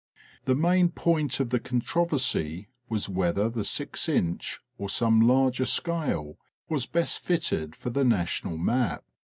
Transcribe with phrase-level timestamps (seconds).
[0.45, 6.39] The main point of the controversy was whether the six inch or some larger scale
[6.67, 9.03] was best fitted for the national map.